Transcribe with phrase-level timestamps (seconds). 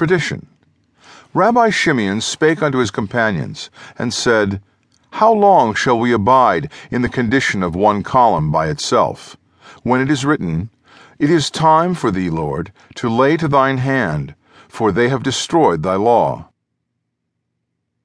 [0.00, 0.46] Tradition.
[1.34, 4.62] Rabbi Shimeon spake unto his companions, and said,
[5.10, 9.36] How long shall we abide in the condition of one column by itself,
[9.82, 10.70] when it is written,
[11.18, 14.34] It is time for thee, Lord, to lay to thine hand,
[14.70, 16.48] for they have destroyed thy law.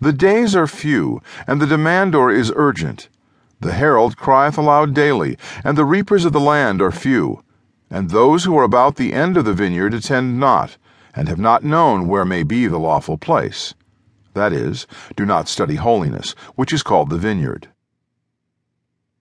[0.02, 3.07] The days are few, and the demandor is urgent.
[3.62, 7.41] The herald crieth aloud daily, and the reapers of the land are few.
[7.89, 10.75] And those who are about the end of the vineyard attend not,
[11.16, 13.74] and have not known where may be the lawful place.
[14.33, 17.69] That is, do not study holiness, which is called the vineyard.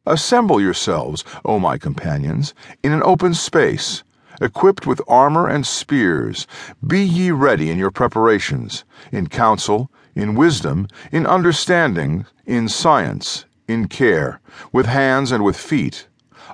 [0.07, 4.03] Assemble yourselves, O my companions, in an open space,
[4.41, 6.47] equipped with armor and spears.
[6.87, 13.89] Be ye ready in your preparations, in counsel, in wisdom, in understanding, in science, in
[13.89, 14.41] care,
[14.73, 16.09] with hands and with feet.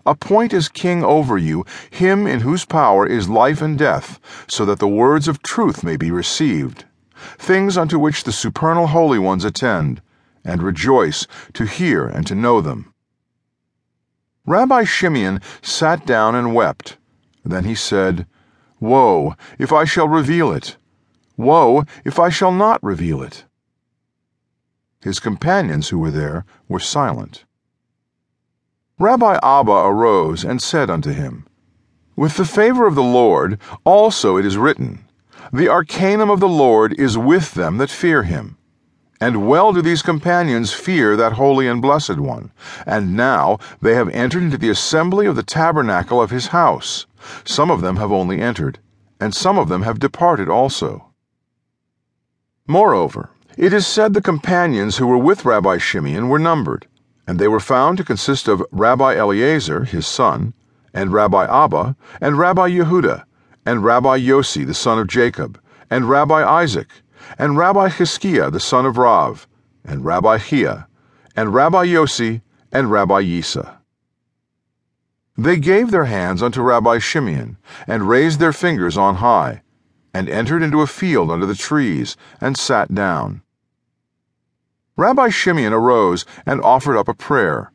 [0.07, 4.79] Appoint as king over you him in whose power is life and death, so that
[4.79, 6.85] the words of truth may be received,
[7.39, 10.01] things unto which the supernal holy ones attend,
[10.45, 12.93] and rejoice to hear and to know them.
[14.47, 16.97] Rabbi Shimeon sat down and wept.
[17.45, 18.27] Then he said,
[18.81, 20.77] Woe, if I shall reveal it!
[21.37, 23.45] Woe, if I shall not reveal it!
[25.03, 27.45] His companions who were there were silent.
[29.01, 31.47] Rabbi Abba arose and said unto him,
[32.17, 35.07] With the favor of the Lord also it is written,
[35.51, 38.59] The arcanum of the Lord is with them that fear him.
[39.19, 42.53] And well do these companions fear that holy and blessed one.
[42.85, 47.07] And now they have entered into the assembly of the tabernacle of his house.
[47.43, 48.81] Some of them have only entered,
[49.19, 51.07] and some of them have departed also.
[52.67, 56.87] Moreover, it is said the companions who were with Rabbi Shimeon were numbered,
[57.31, 60.53] and they were found to consist of Rabbi Eliezer, his son,
[60.93, 63.23] and Rabbi Abba, and Rabbi Yehuda,
[63.65, 66.89] and Rabbi Yossi, the son of Jacob, and Rabbi Isaac,
[67.39, 69.47] and Rabbi Hiskiah, the son of Rav,
[69.85, 70.89] and Rabbi Hia,
[71.37, 72.43] and Rabbi Yossi,
[72.73, 73.77] and Rabbi Yisa.
[75.39, 79.63] They gave their hands unto Rabbi Shimeon, and raised their fingers on high,
[80.13, 83.43] and entered into a field under the trees, and sat down.
[85.01, 87.73] Rabbi Shimeon arose and offered up a prayer.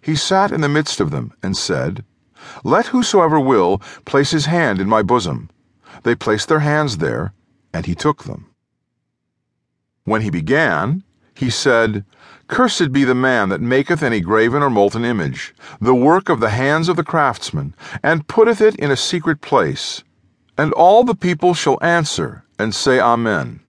[0.00, 2.02] He sat in the midst of them, and said,
[2.64, 5.50] Let whosoever will place his hand in my bosom.
[6.02, 7.34] They placed their hands there,
[7.74, 8.46] and he took them.
[10.04, 12.06] When he began, he said,
[12.48, 16.56] Cursed be the man that maketh any graven or molten image, the work of the
[16.64, 20.02] hands of the craftsman, and putteth it in a secret place
[20.58, 23.60] and all the people shall answer and say, Amen.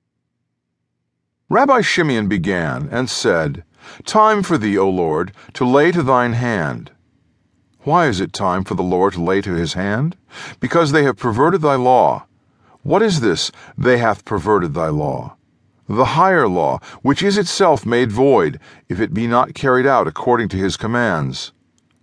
[1.53, 3.64] Rabbi Shimeon began and said,
[4.06, 6.90] Time for thee, O Lord, to lay to thine hand.
[7.81, 10.18] Why is it time for the Lord to lay to his hand?
[10.59, 12.25] Because they have perverted thy law.
[12.81, 15.38] What is this, they hath perverted thy law?
[15.88, 18.59] The higher law, which is itself made void,
[18.90, 21.52] if it be not carried out according to his commands.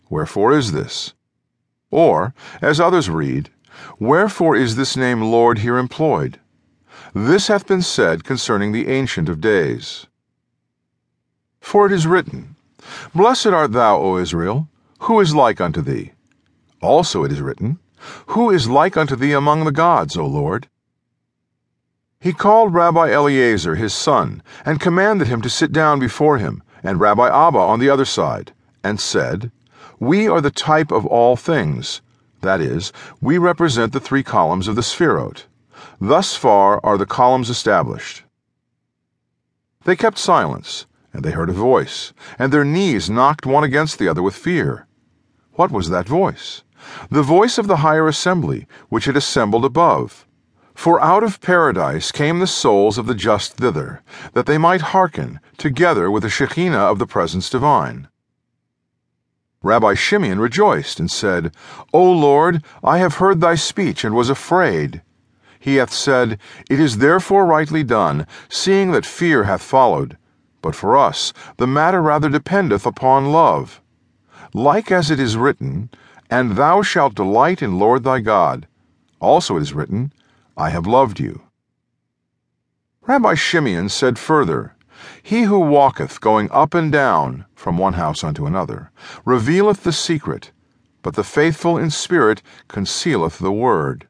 [0.09, 1.15] Wherefore is this?
[1.91, 3.51] Or, as others read,
[3.99, 6.39] Wherefore is this name Lord here employed?
[7.15, 10.07] This hath been said concerning the Ancient of Days.
[11.61, 12.57] For it is written,
[13.15, 14.69] Blessed art thou, O Israel,
[15.01, 16.13] who is like unto thee?
[16.83, 17.79] Also it is written,
[18.27, 20.69] Who is like unto thee among the gods, O Lord?
[22.21, 27.01] He called Rabbi Eliezer his son, and commanded him to sit down before him, and
[27.01, 28.53] Rabbi Abba on the other side,
[28.85, 29.51] and said,
[29.99, 32.03] We are the type of all things.
[32.43, 35.45] That is, we represent the three columns of the Sephiroth.
[36.01, 38.25] Thus far are the columns established.
[39.85, 44.09] They kept silence, and they heard a voice, and their knees knocked one against the
[44.09, 44.87] other with fear.
[45.55, 46.63] What was that voice?
[47.11, 50.27] The voice of the higher assembly, which had assembled above.
[50.75, 54.03] For out of paradise came the souls of the just thither,
[54.33, 58.09] that they might hearken, together with the Shekhinah of the presence divine.
[59.63, 61.55] Rabbi Shimeon rejoiced and said,
[61.93, 65.03] O Lord, I have heard thy speech and was afraid.
[65.63, 66.39] He hath said,
[66.71, 70.17] It is therefore rightly done, seeing that fear hath followed.
[70.63, 73.83] But for us the matter rather dependeth upon love.
[74.55, 75.91] Like as it is written,
[76.31, 78.67] And thou shalt delight in Lord thy God.
[79.21, 80.15] Also it is written,
[80.57, 81.43] I have loved you.
[83.03, 84.75] Rabbi Shimeon said further,
[85.23, 88.93] he who walketh going up and down from one house unto another
[89.27, 90.53] revealeth the secret,
[91.03, 94.09] but the faithful in spirit concealeth the word.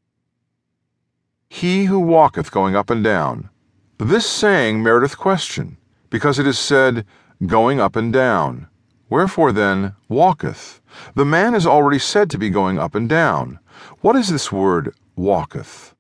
[1.50, 3.50] He who walketh going up and down.
[3.98, 5.76] This saying meriteth question,
[6.08, 7.04] because it is said,
[7.44, 8.68] Going up and down.
[9.10, 10.80] Wherefore then, walketh?
[11.16, 13.58] The man is already said to be going up and down.
[14.00, 15.94] What is this word, walketh?